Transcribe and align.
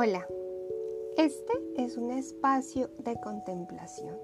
Hola, 0.00 0.24
este 1.16 1.54
es 1.76 1.96
un 1.96 2.12
espacio 2.12 2.88
de 2.98 3.18
contemplación. 3.20 4.16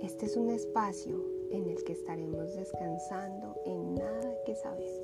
Este 0.00 0.26
es 0.26 0.36
un 0.36 0.50
espacio 0.50 1.20
en 1.50 1.66
el 1.66 1.82
que 1.82 1.94
estaremos 1.94 2.54
descansando 2.54 3.56
en 3.64 3.96
nada 3.96 4.36
que 4.46 4.54
saber, 4.54 5.02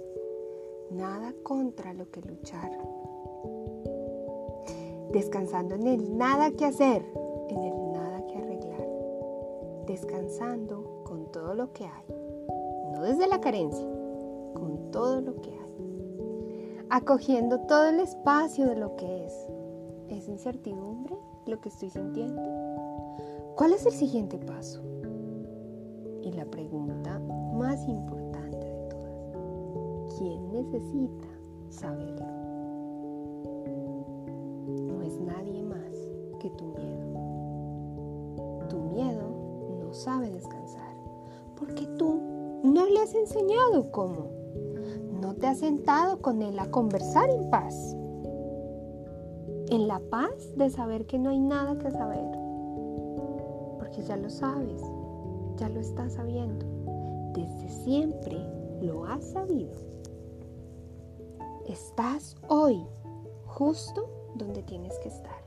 nada 0.93 1.34
contra 1.43 1.93
lo 1.93 2.09
que 2.09 2.21
luchar, 2.21 2.71
descansando 5.11 5.75
en 5.75 5.88
el 5.88 6.16
nada 6.16 6.52
que 6.52 6.64
hacer, 6.64 7.02
en 7.48 7.59
el 7.61 7.93
nada 7.93 8.25
que 8.29 8.36
arreglar, 8.36 8.88
descansando 9.88 11.02
con 11.02 11.32
todo 11.32 11.56
lo 11.56 11.72
que 11.72 11.84
hay, 11.84 12.14
no 12.93 13.02
desde 13.02 13.27
la 13.27 13.40
carencia, 13.40 13.88
con 14.55 14.93
todo 14.93 15.20
lo 15.20 15.34
que 15.43 15.51
hay 15.51 15.59
acogiendo 16.91 17.61
todo 17.61 17.88
el 17.88 18.01
espacio 18.01 18.66
de 18.66 18.77
lo 18.77 18.97
que 18.97 19.27
es. 19.27 19.48
¿Es 20.09 20.29
incertidumbre 20.29 21.17
lo 21.47 21.61
que 21.61 21.69
estoy 21.69 21.91
sintiendo? 21.91 22.43
¿Cuál 23.57 23.73
es 23.73 23.85
el 23.87 23.93
siguiente 23.93 24.39
paso? 24.39 24.83
Y 26.23 26.33
la 26.33 26.45
pregunta 26.47 27.19
más 27.55 27.87
importante 27.89 28.67
de 28.67 28.89
todas, 28.89 30.17
¿quién 30.19 30.53
necesita 30.53 31.29
saberlo? 31.69 32.27
No 34.87 35.03
es 35.03 35.21
nadie 35.21 35.62
más 35.62 35.95
que 36.41 36.51
tu 36.51 36.65
miedo. 36.67 37.09
Tu 38.69 38.79
miedo 38.79 39.29
no 39.81 39.93
sabe 39.93 40.31
descansar 40.31 40.97
porque 41.56 41.87
tú 41.98 42.20
no 42.62 42.87
le 42.87 43.01
has 43.01 43.15
enseñado 43.15 43.91
cómo 43.91 44.39
no 45.20 45.34
te 45.34 45.47
has 45.47 45.59
sentado 45.59 46.23
con 46.23 46.43
él 46.43 46.59
a 46.59 46.70
conversar 46.70 47.28
en 47.31 47.50
paz. 47.50 47.97
En 49.70 49.86
la 49.86 50.00
paz 50.00 50.56
de 50.56 50.70
saber 50.70 51.06
que 51.06 51.19
no 51.19 51.28
hay 51.28 51.38
nada 51.38 51.77
que 51.78 51.91
saber. 51.91 52.24
Porque 53.78 54.02
ya 54.02 54.16
lo 54.16 54.30
sabes, 54.30 54.83
ya 55.56 55.69
lo 55.69 55.80
estás 55.80 56.14
sabiendo. 56.14 56.64
Desde 57.34 57.69
siempre 57.69 58.38
lo 58.80 59.05
has 59.05 59.25
sabido. 59.25 59.75
Estás 61.66 62.34
hoy 62.48 62.83
justo 63.44 64.08
donde 64.36 64.62
tienes 64.62 64.98
que 65.00 65.08
estar. 65.08 65.42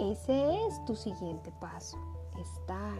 Ese 0.00 0.66
es 0.66 0.84
tu 0.84 0.96
siguiente 0.96 1.52
paso, 1.60 1.98
estar. 2.40 2.98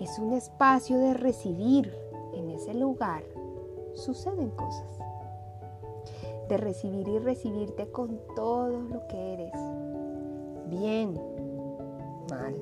Es 0.00 0.18
un 0.18 0.32
espacio 0.32 0.96
de 0.98 1.12
recibir 1.12 1.94
en 2.32 2.48
ese 2.50 2.72
lugar 2.72 3.22
suceden 3.94 4.50
cosas. 4.50 5.07
De 6.48 6.56
recibir 6.56 7.08
y 7.08 7.18
recibirte 7.18 7.90
con 7.90 8.18
todo 8.34 8.80
lo 8.80 9.06
que 9.08 9.34
eres. 9.34 9.52
Bien, 10.68 11.14
mal. 12.30 12.54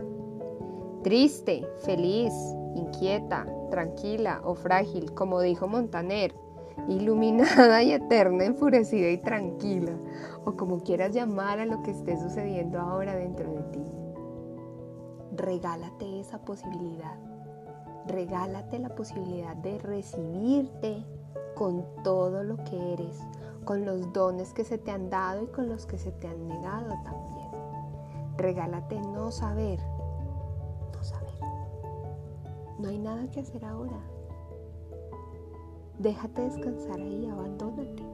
Triste, 1.03 1.65
feliz, 1.79 2.33
inquieta, 2.75 3.47
tranquila 3.71 4.41
o 4.45 4.55
frágil, 4.55 5.13
como 5.15 5.41
dijo 5.41 5.69
Montaner. 5.69 6.35
Iluminada 6.89 7.83
y 7.83 7.93
eterna, 7.93 8.45
enfurecida 8.45 9.09
y 9.09 9.19
tranquila, 9.19 9.93
o 10.45 10.57
como 10.57 10.81
quieras 10.81 11.15
llamar 11.15 11.59
a 11.59 11.67
lo 11.67 11.83
que 11.83 11.91
esté 11.91 12.17
sucediendo 12.19 12.79
ahora 12.79 13.17
dentro 13.17 13.51
de 13.51 13.63
ti. 13.73 13.85
Regálate 15.37 16.21
esa 16.21 16.45
posibilidad. 16.45 17.17
Regálate 18.07 18.79
la 18.79 18.95
posibilidad 18.95 19.57
de 19.57 19.79
recibirte 19.79 21.05
con 21.55 21.85
todo 22.05 22.45
lo 22.45 22.57
que 22.65 22.93
eres, 22.93 23.19
con 23.67 23.85
los 23.85 24.13
dones 24.13 24.55
que 24.55 24.63
se 24.63 24.79
te 24.79 24.93
han 24.93 25.11
dado 25.11 25.43
y 25.43 25.47
con 25.49 25.69
los 25.69 25.87
que 25.87 25.99
se 25.99 26.13
te 26.13 26.29
han 26.29 26.47
negado 26.47 26.95
también. 27.03 27.51
Regálate 28.39 29.01
no 29.01 29.33
saber, 29.33 29.81
no 30.95 31.03
saber. 31.03 31.35
No 32.79 32.89
hay 32.89 32.99
nada 32.99 33.29
que 33.29 33.41
hacer 33.41 33.65
ahora. 33.65 33.99
Déjate 35.99 36.43
descansar 36.43 37.01
ahí, 37.01 37.27
abandónate 37.27 38.05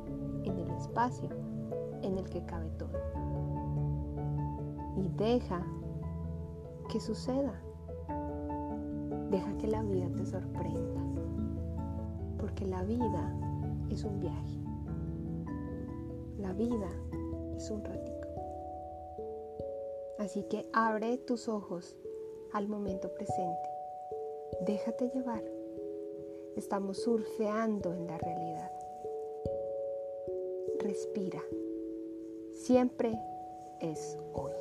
en 0.45 0.59
el 0.59 0.71
espacio 0.71 1.29
en 2.01 2.17
el 2.17 2.25
que 2.31 2.43
cabe 2.47 2.71
todo. 2.79 2.99
Y 4.97 5.09
deja 5.11 5.63
que 6.89 6.99
suceda. 6.99 7.61
Deja 9.31 9.53
que 9.59 9.67
la 9.67 9.83
vida 9.83 10.09
te 10.17 10.25
sorprenda 10.25 11.03
porque 12.39 12.67
la 12.67 12.83
vida 12.85 13.35
es 13.91 14.03
un 14.05 14.19
viaje. 14.19 14.62
La 16.43 16.53
vida 16.53 16.91
es 17.57 17.71
un 17.71 17.85
ratito. 17.85 18.27
Así 20.19 20.43
que 20.43 20.67
abre 20.73 21.17
tus 21.19 21.49
ojos 21.49 21.97
al 22.53 22.67
momento 22.67 23.15
presente. 23.15 23.71
Déjate 24.67 25.09
llevar. 25.15 25.45
Estamos 26.57 27.01
surfeando 27.01 27.95
en 27.95 28.09
la 28.09 28.19
realidad. 28.19 28.73
Respira. 30.81 31.43
Siempre 32.51 33.17
es 33.81 34.19
hoy. 34.33 34.53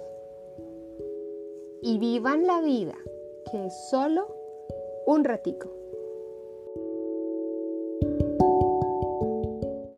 Y 1.81 1.97
vivan 1.97 2.45
la 2.45 2.61
vida, 2.61 2.95
que 3.51 3.65
es 3.65 3.89
solo 3.89 4.27
un 5.07 5.23
ratico. 5.23 5.80